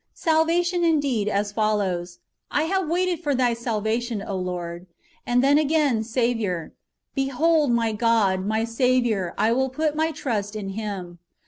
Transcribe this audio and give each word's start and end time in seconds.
Salvation, 0.17 0.83
indeed, 0.83 1.27
as 1.29 1.51
follows:" 1.51 2.17
I 2.49 2.63
have 2.63 2.89
waited 2.89 3.19
for 3.21 3.35
Thy 3.35 3.53
salvation, 3.53 4.23
O 4.25 4.35
Lord." 4.35 4.85
^ 4.87 4.87
And 5.27 5.43
then 5.43 5.59
again, 5.59 6.03
Saviour:" 6.03 6.71
Behold 7.13 7.71
my 7.71 7.91
God, 7.91 8.43
my 8.43 8.63
Saviour, 8.63 9.35
I 9.37 9.51
will 9.53 9.69
put 9.69 9.95
my 9.95 10.11
trust 10.11 10.55
in 10.55 10.69
Him." 10.69 11.19